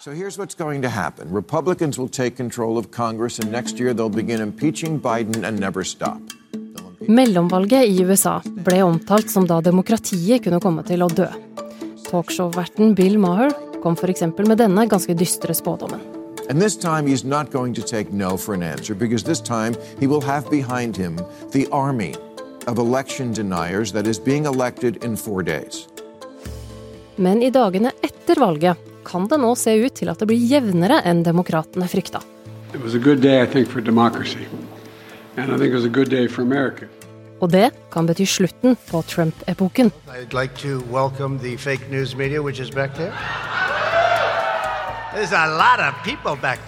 [0.00, 3.92] So here's what's going to happen Republicans will take control of Congress, and next year
[3.92, 6.20] they'll begin impeaching Biden and never stop.
[7.08, 11.26] Mellomvalget i USA ble omtalt som da demokratiet kunne komme til å dø.
[12.06, 13.50] Talkshow-verten Bill Maher
[13.82, 14.22] kom f.eks.
[14.38, 16.00] med denne ganske dystre spådommen.
[16.48, 19.74] And this time he's not going to take no for an answer because this time
[19.98, 21.18] he will have behind him
[21.50, 22.14] the army
[22.68, 25.88] of election deniers that is being elected in four days.
[27.16, 31.02] Men i dagene etter valget kan det nå se ut til at det blir jevnere
[31.04, 32.22] enn demokratene frykta.
[32.74, 34.46] It was a good day, I think, for democracy.
[35.36, 36.86] And I think it was a good day for America.
[37.40, 39.92] Og det kan bety slutten på Trump-epoken.
[40.10, 43.12] I'd like to welcome the fake news media, which is back there.
[45.14, 46.58] There's a lot of people back.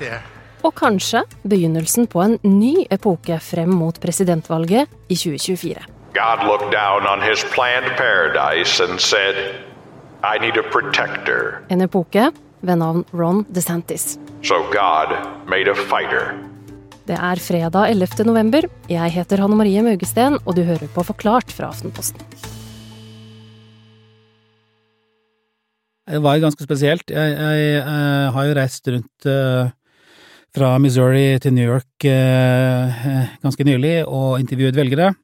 [0.62, 5.85] Og kanskje begynnelsen på en ny epoke frem mot presidentvalget i 2024.
[6.15, 9.35] God looked down on his planned paradise and said,
[10.20, 11.62] I need a protector.
[11.73, 12.27] En epoke
[12.60, 14.19] ved navn Ron DeSantis.
[14.45, 15.15] So God
[15.48, 16.35] made a fighter.
[17.09, 18.26] Det er fredag 11.
[18.29, 18.66] november.
[18.93, 22.21] Jeg heter Hanne Marie Maugesten, og du hører på Forklart fra Aftenposten.
[26.10, 27.09] Det var ganske spesielt.
[27.09, 29.73] Jeg, jeg, jeg har jo reist rundt uh,
[30.52, 33.02] fra Missouri til New York uh,
[33.41, 35.15] ganske nylig og intervjuet velgere.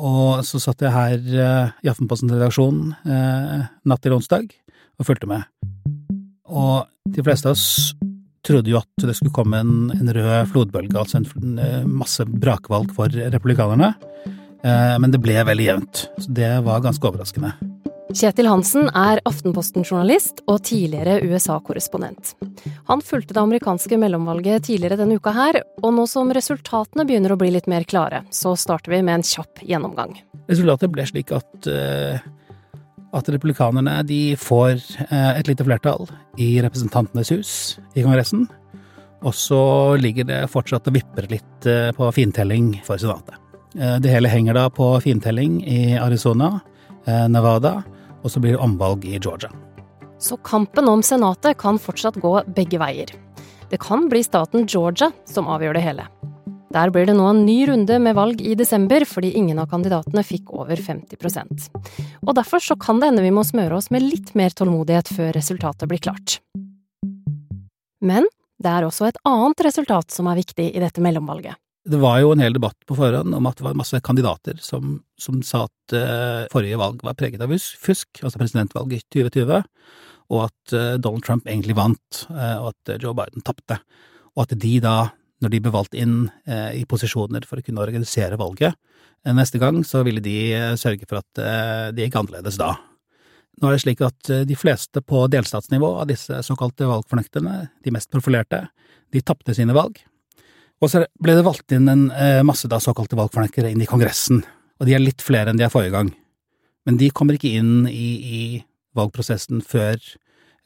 [0.00, 2.94] Og så satt jeg her uh, i Aftenposten-redaksjonen
[3.84, 4.48] natt til onsdag
[5.00, 5.44] og fulgte med.
[6.48, 7.92] Og de fleste av oss
[8.46, 13.12] trodde jo at det skulle komme en, en rød flodbølge, altså en, masse brakvalg for
[13.12, 13.92] republikanerne.
[14.64, 17.52] Men det ble veldig jevnt, så det var ganske overraskende.
[18.10, 22.32] Kjetil Hansen er Aftenposten-journalist og tidligere USA-korrespondent.
[22.88, 27.38] Han fulgte det amerikanske mellomvalget tidligere denne uka her, og nå som resultatene begynner å
[27.38, 30.16] bli litt mer klare, så starter vi med en kjapp gjennomgang.
[30.50, 31.68] Resultatet ble slik at,
[33.14, 34.00] at republikanerne
[34.42, 36.10] får et lite flertall
[36.42, 37.52] i Representantenes hus
[37.94, 38.48] i Kongressen,
[39.22, 39.62] og så
[40.02, 43.38] ligger det fortsatt og vipper litt på fintelling for Senatet.
[44.02, 46.56] Det hele henger da på fintelling i Arizona,
[47.30, 47.78] Nevada
[48.22, 49.50] og så blir det omvalg i Georgia.
[50.20, 53.12] Så kampen om Senatet kan fortsatt gå begge veier.
[53.70, 56.06] Det kan bli staten Georgia som avgjør det hele.
[56.70, 60.22] Der blir det nå en ny runde med valg i desember, fordi ingen av kandidatene
[60.22, 61.66] fikk over 50%
[62.22, 65.32] Og derfor så kan det hende vi må smøre oss med litt mer tålmodighet før
[65.34, 66.38] resultatet blir klart.
[68.00, 68.28] Men
[68.62, 71.58] det er også et annet resultat som er viktig i dette mellomvalget.
[71.88, 74.98] Det var jo en hel debatt på forhånd om at det var masse kandidater som,
[75.16, 79.62] som sa at uh, forrige valg var preget av fusk, altså presidentvalget i 2020,
[80.30, 83.80] og at uh, Donald Trump egentlig vant, uh, og at Joe Biden tapte.
[84.36, 85.08] Og at de da,
[85.40, 86.28] når de ble valgt inn
[86.76, 88.76] i posisjoner for å kunne organisere valget
[89.34, 90.36] neste gang, så ville de
[90.78, 91.40] sørge for at
[91.96, 92.74] det gikk annerledes da.
[93.58, 98.12] Nå er det slik at de fleste på delstatsnivå av disse såkalte valgfornekterne, de mest
[98.12, 98.66] profilerte,
[99.10, 99.98] de tapte sine valg.
[100.80, 102.06] Og så ble det valgt inn en
[102.48, 104.40] masse da såkalte valgfornektere inn i Kongressen,
[104.80, 106.08] og de er litt flere enn de er forrige gang.
[106.88, 108.42] Men de kommer ikke inn i, i
[108.96, 109.98] valgprosessen før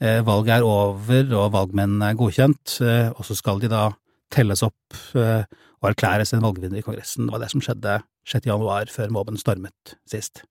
[0.00, 3.88] eh, valget er over og valgmennene er godkjent, eh, og så skal de da
[4.34, 5.44] telles opp eh,
[5.82, 7.26] og erklæres en valgvinner i Kongressen.
[7.26, 7.98] Det var det som skjedde
[8.30, 8.48] 6.
[8.48, 10.44] januar, før mobben stormet sist.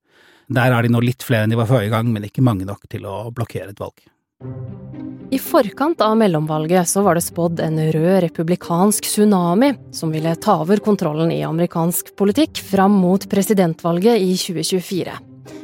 [0.54, 2.84] Der er de nå litt flere enn de var forrige gang, men ikke mange nok
[2.92, 4.04] til å blokkere et valg.
[5.34, 10.60] I forkant av mellomvalget så var det spådd en rød republikansk tsunami som ville ta
[10.62, 15.16] over kontrollen i amerikansk politikk fram mot presidentvalget i 2024.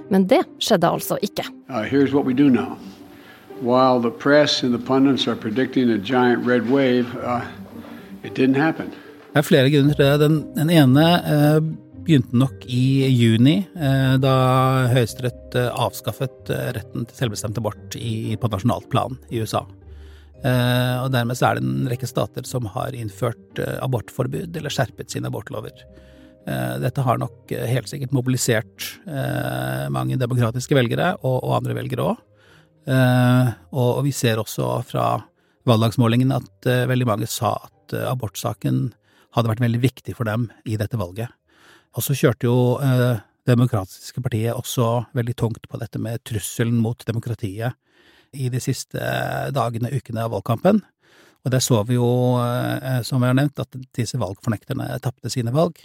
[0.09, 1.45] Men det skjedde altså ikke.
[1.69, 2.77] Uh, here's what we do now.
[3.61, 7.45] While the press and the pundits are predicting a giant red wave, uh,
[8.23, 8.89] it didn't happen.
[9.33, 10.19] Det er flere grunner til det.
[10.23, 11.59] Den, den ene eh,
[12.05, 14.33] begynte nok i juni, eh, da
[14.91, 19.65] Høyesterett eh, avskaffet eh, retten til selvbestemt abort på nasjonalt plan i USA.
[20.39, 25.27] Og dermed så er det en rekke stater som har innført abortforbud eller skjerpet sine
[25.27, 25.81] abortlover.
[26.79, 28.85] Dette har nok helt sikkert mobilisert
[29.91, 32.23] mange demokratiske velgere, og andre velgere òg.
[33.83, 35.09] Og vi ser også fra
[35.67, 38.85] valgdagsmålingen at veldig mange sa at abortsaken
[39.35, 41.35] hadde vært veldig viktig for dem i dette valget.
[41.97, 47.01] Og så kjørte jo eh, Demokratiske partiet også veldig tungt på dette med trusselen mot
[47.07, 47.73] demokratiet
[48.37, 48.99] i de siste
[49.55, 50.83] dagene, ukene av valgkampen.
[51.45, 55.53] Og der så vi jo, eh, som vi har nevnt, at disse valgfornekterne tapte sine
[55.55, 55.79] valg.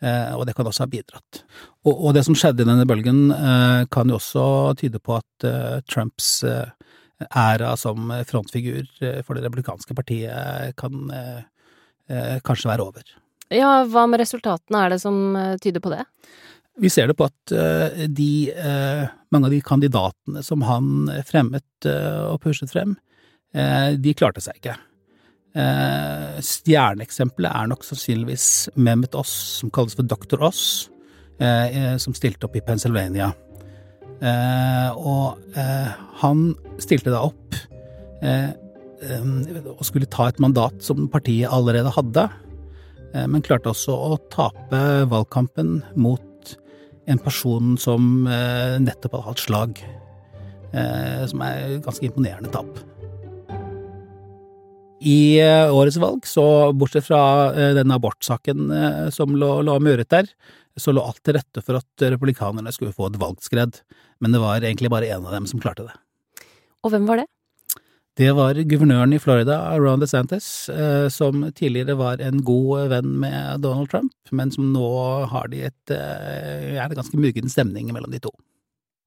[0.00, 1.42] Eh, og det kan også ha bidratt.
[1.84, 4.44] Og, og, det som skjedde i denne bølgen, eh, kan jo også
[4.80, 6.70] tyde på at eh, Trumps eh,
[7.36, 8.86] æra som frontfigur
[9.26, 11.10] for det republikanske partiet kan
[12.08, 13.10] kanskje være over.
[13.50, 16.04] Ja, hva med resultatene er det som eh, tyder på det?
[16.80, 21.66] Vi ser det på at eh, de, eh, mange av de kandidatene som han fremmet
[21.88, 22.94] og pushet frem,
[23.50, 24.74] de klarte seg ikke.
[26.44, 28.44] Stjerneeksempelet er nok sannsynligvis
[28.76, 29.32] Mehmet Oss,
[29.62, 30.44] som kalles for Dr.
[30.44, 30.90] Oss,
[32.04, 33.30] som stilte opp i Pennsylvania.
[35.00, 35.56] Og
[36.20, 36.44] han
[36.84, 37.58] stilte da opp
[39.80, 42.28] og skulle ta et mandat som partiet allerede hadde,
[43.14, 44.80] men klarte også å tape
[45.10, 46.22] valgkampen mot
[47.10, 49.82] en person som eh, nettopp hadde hatt slag.
[50.70, 52.78] Eh, som er ganske imponerende tap.
[55.00, 56.44] I eh, årets valg, så
[56.76, 57.22] bortsett fra
[57.74, 58.70] denne abortsaken
[59.14, 60.28] som lå, lå møret der,
[60.78, 63.80] så lå alt til rette for at republikanerne skulle få et valgskred,
[64.20, 65.96] men det var egentlig bare én av dem som klarte det.
[66.84, 67.28] Og hvem var det?
[68.20, 73.62] Det var guvernøren i Florida, Ron DeSantis, eh, som tidligere var en god venn med
[73.64, 74.90] Donald Trump, men som nå
[75.30, 78.28] har de et, eh, er ganske muggen stemning mellom de to.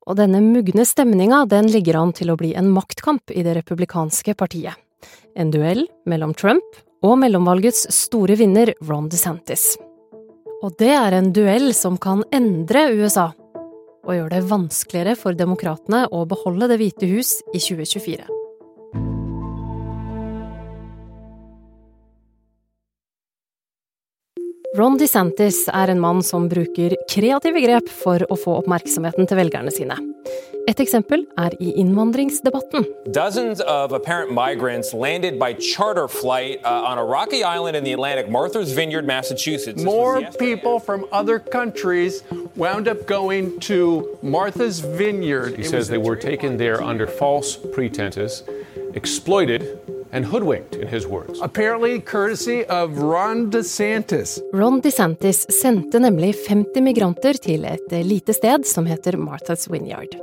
[0.07, 4.33] Og denne mugne stemninga, den ligger an til å bli en maktkamp i det republikanske
[4.33, 4.73] partiet.
[5.37, 9.77] En duell mellom Trump og mellomvalgets store vinner Ron DeSantis.
[10.63, 13.31] Og det er en duell som kan endre USA,
[14.03, 18.32] og gjøre det vanskeligere for demokratene å beholde Det hvite hus i 2024.
[24.73, 29.69] Ron DeSantis er en mann som bruker kreative grep for å få oppmerksomheten til velgerne
[29.69, 29.99] sine.
[30.65, 32.87] Et eksempel er i innvandringsdebatten.
[33.13, 37.93] Dozens of apparent migrants landed by charter flight uh, on a rocky island in the
[37.93, 39.83] Atlantic, Martha's Vineyard, Massachusetts.
[39.83, 42.23] More people from other countries
[42.55, 45.55] wound up going to Martha's Vineyard.
[45.55, 48.41] He says they were taken there under false pretenses,
[48.95, 49.77] exploited
[50.13, 51.41] and hoodwinked, in his words.
[51.41, 54.39] Apparently courtesy of Ron DeSantis.
[54.53, 60.13] Ron DeSantis sendte nemlig 50 migranter til et lite sted som heter Martha's Vineyard.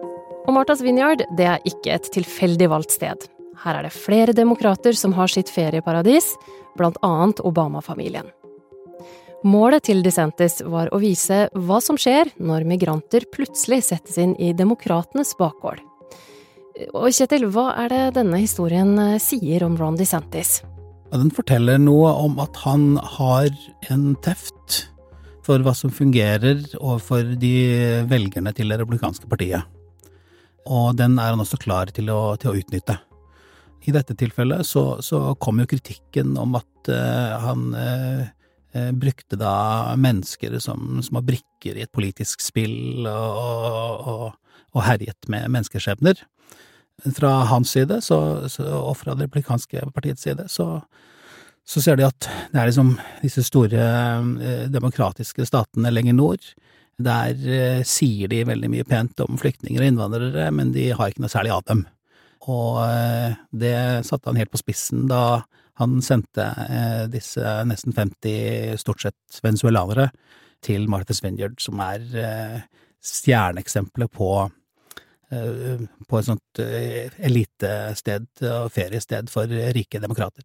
[0.47, 3.29] Og Martha's Vineyard det er ikke et tilfeldig valgt sted.
[3.65, 6.33] Her er det flere demokrater som har sitt ferieparadis,
[6.81, 8.31] annet Obama-familien.
[9.45, 14.53] Målet til DeSantis var å vise hva som skjer når migranter plutselig settes inn i
[14.57, 15.81] demokratenes bakgård.
[16.97, 20.61] Og Kjetil, hva er det denne historien eh, sier om Ron DeSantis?
[21.11, 23.51] Den forteller noe om at han har
[23.91, 24.85] en teft
[25.45, 27.55] for hva som fungerer overfor de
[28.09, 29.67] velgerne til det republikanske partiet.
[30.71, 33.01] Og den er han også klar til å, til å utnytte.
[33.89, 39.97] I dette tilfellet så, så kom jo kritikken om at uh, han uh, brukte da
[39.99, 44.27] mennesker som, som var brikker i et politisk spill, og, og,
[44.77, 46.21] og herjet med menneskeskjebner
[47.17, 50.81] fra hans side så, så, og fra det replikanske partiets side, så,
[51.67, 56.51] så, ser de at det er liksom disse store eh, demokratiske statene lenger nord.
[57.01, 61.25] Der eh, sier de veldig mye pent om flyktninger og innvandrere, men de har ikke
[61.25, 61.87] noe særlig av dem.
[62.51, 63.77] Og eh, det
[64.09, 65.43] satte han helt på spissen da
[65.81, 66.45] han sendte
[67.09, 70.11] disse nesten 50 stort sett venezuelanere
[70.61, 72.03] til Martha's Vineyard, som er
[73.01, 74.29] stjerneeksempelet på
[75.31, 80.45] på et sånt eh, elitested og feriested for rike demokrater.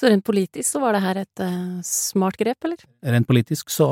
[0.00, 2.80] Så rent politisk så var det her et uh, smart grep, eller?
[3.04, 3.88] Rent politisk så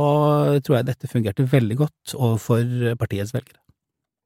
[0.65, 3.61] tror jeg dette fungerte veldig godt overfor partiets velgere.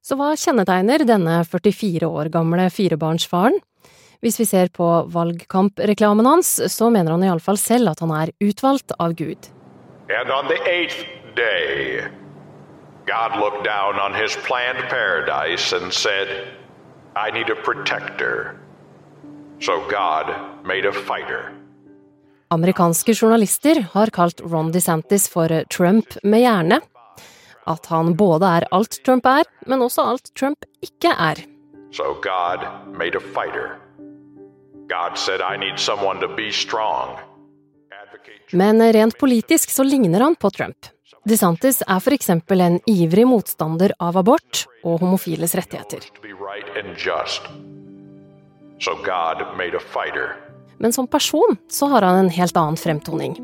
[0.03, 3.59] Så hva kjennetegner denne 44 år gamle firebarnsfaren?
[4.23, 8.95] Hvis vi ser på valgkampreklamen hans, så mener han iallfall selv at han er utvalgt
[8.95, 9.51] av Gud.
[10.07, 11.03] And on the eighth
[11.35, 12.03] day
[13.05, 16.27] God looked down on his planned paradise and said,
[17.15, 18.59] I need a protector.
[19.59, 20.25] So God
[20.65, 21.51] made a fighter.
[22.49, 26.79] Amerikanske journalister har kalt Ron DeSantis for Trump med hjerne.
[27.67, 31.43] At han både er alt Trump er, men også alt Trump ikke er.
[31.91, 32.65] So God
[32.97, 33.79] made a fighter.
[34.87, 37.19] God said, I need someone to be strong.
[38.51, 40.85] Men rent politisk så ligner han på Trump.
[41.23, 46.03] DeSantis er for eksempel en ivrig motstander av abort og homofiles rettigheter.
[50.83, 53.37] Men som person så har han en helt annen fremtoning.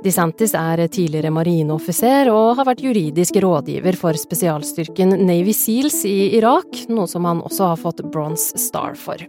[0.00, 6.86] DeSantis er tidligere marineoffiser og har vært juridisk rådgiver for spesialstyrken Navy Seals i Irak,
[6.88, 9.20] noe som han også har fått Bronze Star for.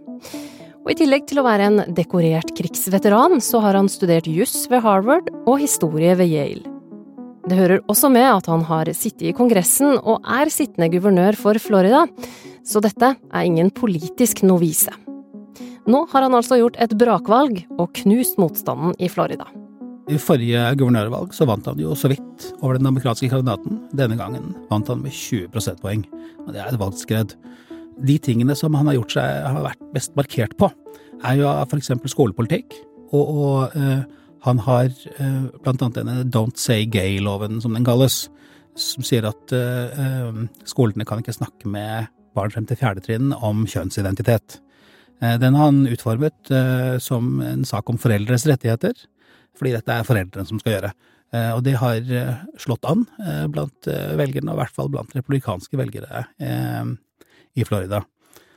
[0.82, 4.82] Og I tillegg til å være en dekorert krigsveteran, så har han studert juss ved
[4.82, 6.71] Harvard og historie ved Yale.
[7.52, 11.58] Det hører også med at han har sittet i Kongressen og er sittende guvernør for
[11.60, 12.06] Florida,
[12.64, 14.94] så dette er ingen politisk novise.
[15.84, 19.44] Nå har han altså gjort et brakvalg og knust motstanden i Florida.
[20.08, 23.82] I forrige guvernørvalg så vant han jo så vidt over den demokratiske kandidaten.
[23.92, 26.06] Denne gangen vant han med 20 prosentpoeng,
[26.46, 27.36] og det er et valgskred.
[28.00, 30.72] De tingene som han har gjort seg har vært best markert på,
[31.20, 31.92] er jo f.eks.
[32.16, 32.80] skolepolitikk.
[33.12, 34.90] Og, og uh, han har
[35.62, 38.26] blant annet denne Don't Say Gay-loven, som den kalles,
[38.78, 43.66] som sier at uh, skolene kan ikke snakke med barn frem til fjerde trinn om
[43.68, 44.58] kjønnsidentitet.
[45.20, 46.48] Den har han utformet
[47.04, 48.96] som en sak om foreldres rettigheter,
[49.54, 50.90] fordi dette er foreldrene som skal gjøre.
[51.52, 52.00] Og det har
[52.58, 53.04] slått an
[53.52, 53.86] blant
[54.18, 56.24] velgerne, og i hvert fall blant republikanske velgere
[57.54, 58.00] i Florida.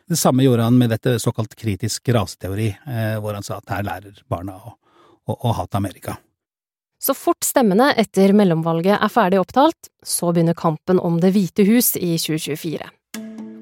[0.08, 3.86] Det samme gjorde han med dette såkalt kritisk raseteori, eh, hvor han sa at her
[3.88, 4.76] lærer barna å,
[5.28, 6.18] å, og hate Amerika.
[7.02, 11.94] Så fort stemmene etter mellomvalget er ferdig opptalt, så begynner kampen om Det hvite hus
[12.00, 12.88] i 2024.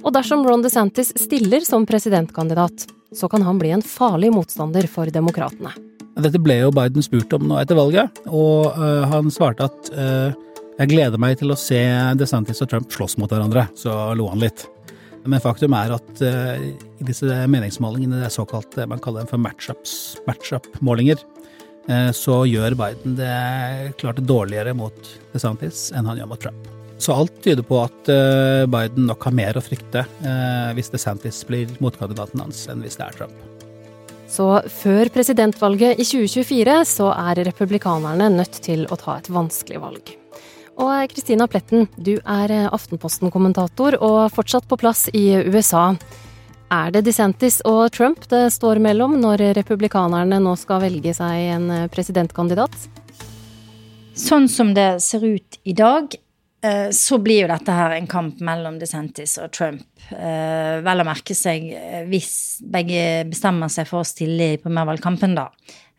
[0.03, 5.12] Og dersom Ron DeSantis stiller som presidentkandidat, så kan han bli en farlig motstander for
[5.12, 5.72] demokratene.
[6.20, 10.36] Dette ble jo Biden spurt om nå etter valget, og uh, han svarte at uh,
[10.77, 11.79] jeg gleder meg til å se
[12.20, 14.67] DeSantis og Trump slåss mot hverandre, så lo han litt.
[15.24, 19.41] Men faktum er at uh, i disse meningsmålingene, det er såkalt man kaller dem for
[20.29, 21.24] matchup-målinger,
[22.16, 23.34] så gjør Biden det
[24.00, 26.70] klart dårligere mot DeSantis enn han gjør mot Trump.
[26.96, 30.06] Så alt tyder på at uh, Biden nok har mer å frykte
[30.78, 33.36] hvis DeSantis blir motkandidaten hans, enn hvis det er Trump.
[34.34, 40.13] Så før presidentvalget i 2024 så er republikanerne nødt til å ta et vanskelig valg.
[40.82, 45.92] Og Kristina Pletten, du er eh, Aftenposten-kommentator og fortsatt på plass i USA.
[46.74, 51.68] Er det DeSantis og Trump det står mellom når republikanerne nå skal velge seg en
[51.70, 52.74] eh, presidentkandidat?
[54.18, 56.15] Sånn som det ser ut i dag,
[56.65, 59.86] eh, så blir jo dette her en kamp mellom DeSantis og Trump.
[60.13, 61.70] Vel å merke seg
[62.10, 62.34] hvis
[62.70, 65.46] begge bestemmer seg for å stille i primærvalgkampen, da.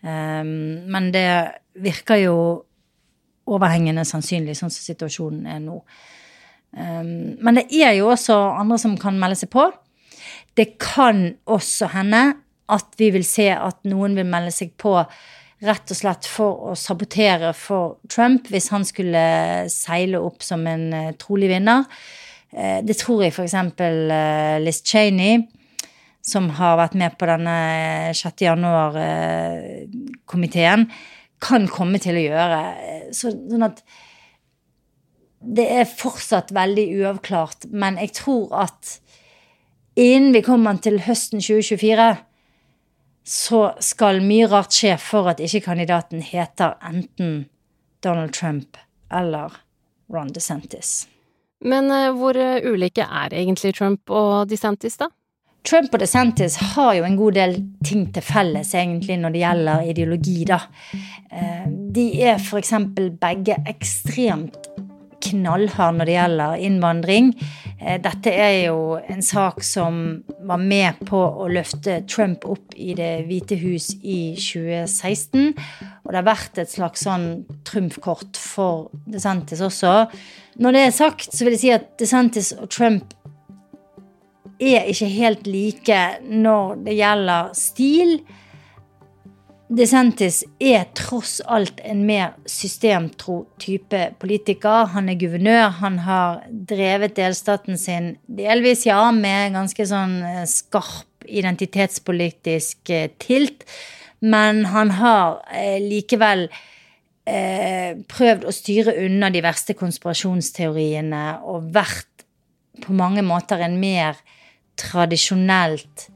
[0.04, 1.31] Men det
[1.81, 2.35] virker jo
[3.49, 5.78] overhengende sannsynlig, sånn som situasjonen er nå.
[6.76, 9.64] Men det er jo også andre som kan melde seg på.
[10.55, 12.23] Det kan også hende
[12.73, 15.03] at vi vil se at noen vil melde seg på
[15.65, 20.93] rett og slett for å sabotere for Trump hvis han skulle seile opp som en
[20.93, 21.85] uh, trolig vinner.
[22.55, 23.55] Uh, det tror jeg f.eks.
[23.55, 25.35] Uh, Liz Cheney,
[26.25, 27.57] som har vært med på denne
[28.17, 28.43] 6.
[28.47, 30.81] januar-komiteen,
[31.45, 32.61] kan komme til å gjøre.
[33.13, 33.85] Sånn at
[35.45, 39.04] det er fortsatt veldig uavklart, men jeg tror at
[39.97, 42.09] innen vi kommer til høsten 2024,
[43.25, 47.47] så skal mye rart skje for at ikke kandidaten heter enten
[48.05, 48.77] Donald Trump
[49.13, 49.55] eller
[50.13, 51.07] Ron DeSantis.
[51.65, 55.09] Men uh, hvor ulike er egentlig Trump og DeSantis, da?
[55.65, 57.55] Trump og DeSantis har jo en god del
[57.89, 60.59] ting til felles egentlig når det gjelder ideologi, da.
[61.33, 61.65] Eh,
[61.97, 62.75] de er f.eks.
[63.21, 64.69] begge ekstremt
[65.25, 67.31] knallharde når det gjelder innvandring.
[67.81, 69.99] Eh, dette er jo en sak som
[70.47, 75.52] var med på å løfte Trump opp i Det hvite hus i 2016.
[76.04, 80.07] Og det har vært et slags sånn trumfkort for DeSantis også.
[80.61, 83.14] Når det er sagt, så vil jeg si at DeSantis og Trump
[84.62, 86.00] er ikke helt like
[86.31, 88.19] når det gjelder stil.
[89.73, 94.90] DeSantis er tross alt en mer systemtro type politiker.
[94.92, 101.25] Han er guvernør, han har drevet delstaten sin delvis, ja, med ganske sånn eh, skarp
[101.25, 103.64] identitetspolitisk eh, tilt.
[104.21, 106.49] Men han har eh, likevel
[107.25, 112.26] prøvd å styre unna de verste konspirasjonsteoriene og vært
[112.85, 114.18] på mange måter en mer
[114.76, 116.11] tradisjonelt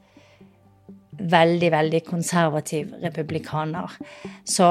[1.19, 3.97] veldig, veldig konservativ republikaner.
[4.47, 4.71] Så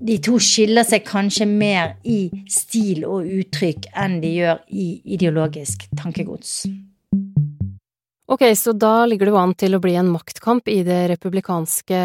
[0.00, 5.88] de to skiller seg kanskje mer i stil og uttrykk enn de gjør i ideologisk
[5.98, 6.62] tankegods.
[8.30, 12.02] Ok, så da ligger det jo an til å bli en maktkamp i det republikanske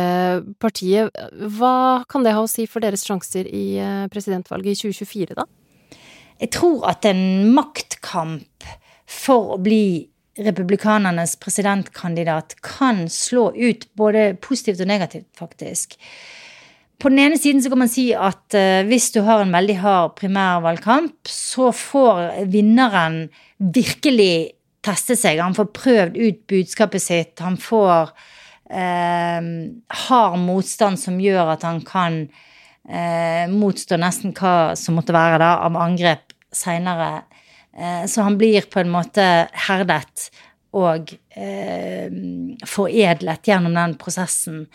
[0.58, 1.14] partiet.
[1.54, 5.46] Hva kan det ha å si for deres sjanser i eh, presidentvalget i 2024, da?
[6.42, 8.66] Jeg tror at en maktkamp
[9.06, 15.96] for å bli republikanernes presidentkandidat kan slå ut både positivt og negativt, faktisk.
[17.00, 19.78] På den ene siden så kan man si at uh, hvis du har en veldig
[19.84, 23.26] hard primærvalgkamp, så får vinneren
[23.60, 25.42] virkelig teste seg.
[25.44, 27.40] Han får prøvd ut budskapet sitt.
[27.42, 28.12] Han får
[28.70, 29.48] eh,
[30.06, 32.20] hard motstand som gjør at han kan
[32.86, 37.35] eh, motstå nesten hva som måtte være da, av angrep seinere Eh,
[37.76, 39.24] så han blir på en måte
[39.68, 40.30] herdet
[40.76, 42.12] og eh,
[42.68, 44.66] foredlet gjennom den prosessen.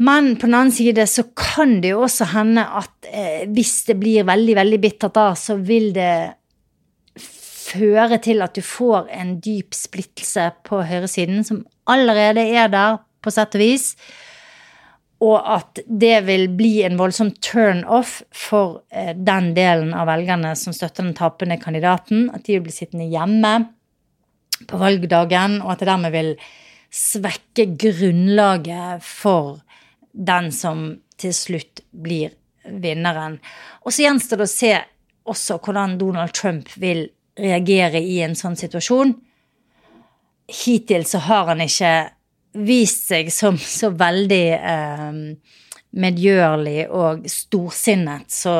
[0.00, 3.98] Men på den annen side så kan det jo også hende at eh, hvis det
[4.00, 6.14] blir veldig, veldig bittert da, så vil det
[7.20, 13.32] føre til at du får en dyp splittelse på høyresiden, som allerede er der på
[13.34, 13.92] sett og vis.
[15.20, 20.72] Og at det vil bli en voldsom turn-off for eh, den delen av velgerne som
[20.76, 22.30] støtter den tapende kandidaten.
[22.32, 23.52] At de vil bli sittende hjemme
[24.68, 26.34] på valgdagen, og at det dermed vil
[26.90, 29.60] svekke grunnlaget for
[30.12, 30.84] den som
[31.20, 32.34] til slutt blir
[32.64, 33.38] vinneren.
[33.84, 34.72] Og så gjenstår det å se
[35.30, 37.06] også hvordan Donald Trump vil
[37.40, 39.14] reagere i en sånn situasjon.
[40.50, 41.92] Hittil så har han ikke
[42.54, 45.18] vist seg som så veldig eh,
[46.00, 48.54] medgjørlig og storsinnet, så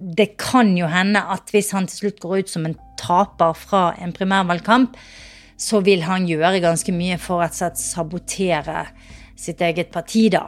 [0.00, 3.90] det kan jo hende at hvis han til slutt går ut som en taper fra
[4.00, 4.96] en primærvalgkamp,
[5.60, 8.86] så vil han gjøre ganske mye for å sabotere
[9.36, 10.46] sitt eget parti, da.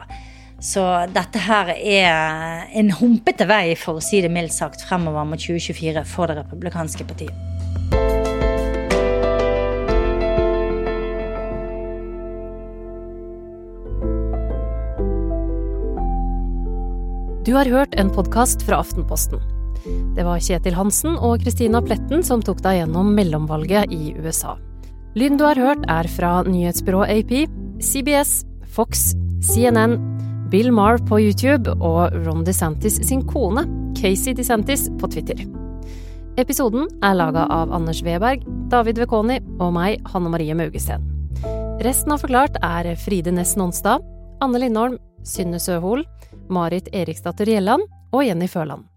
[0.63, 5.41] Så dette her er en humpete vei, for å si det mildt sagt, fremover mot
[5.41, 7.62] 2024 for det republikanske partiet.
[17.43, 19.41] Du har hørt en podkast fra Aftenposten.
[20.15, 24.53] Det var Kjetil Hansen og Christina Pletten som tok deg gjennom mellomvalget i USA.
[25.19, 27.33] Lyden du har hørt, er fra nyhetsbyrået AP,
[27.83, 28.31] CBS,
[28.71, 29.11] Fox,
[29.43, 29.97] CNN,
[30.55, 33.67] Bill Marr på YouTube og Ron DeSantis sin kone,
[33.99, 35.43] Casey DeSantis, på Twitter.
[36.39, 41.03] Episoden er laga av Anders Weberg, David Vekoni og meg, Hanne Marie Maugesten.
[41.83, 43.99] Resten av Forklart er Fride Næss Nonstad,
[44.39, 44.95] Anne Lindholm,
[45.27, 46.07] Synne Søhol,
[46.53, 48.87] Marit Eriksdatter Gjelland og Jenny Føland.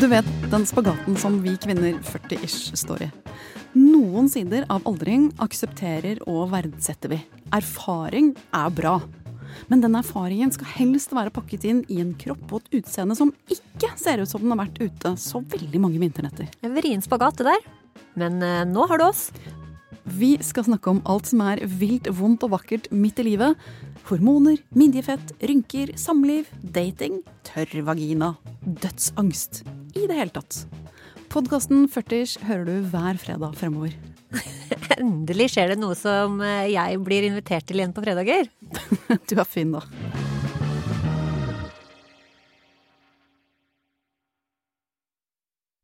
[0.00, 3.08] Du vet den spagaten som vi kvinner 40-ish står i.
[3.76, 7.18] Noen sider av aldring aksepterer og verdsetter vi.
[7.54, 8.94] Erfaring er bra.
[9.68, 13.32] Men den erfaringen skal helst være pakket inn i en kropp og et utseende som
[13.52, 16.48] ikke ser ut som den har vært ute så veldig mange vinternetter.
[16.64, 17.68] En vrien spagat, det der.
[18.18, 19.28] Men eh, nå har du oss.
[20.10, 23.68] Vi skal snakke om alt som er vilt, vondt og vakkert midt i livet.
[24.10, 28.32] Hormoner, midjefett, rynker, samliv, dating, tørr vagina,
[28.66, 29.60] dødsangst.
[29.94, 30.64] I det hele tatt.
[31.30, 33.94] Podkasten 40 hører du hver fredag fremover.
[34.98, 38.50] Endelig skjer det noe som eh, jeg blir invitert til igjen på fredager.
[39.30, 39.86] du er fin, da.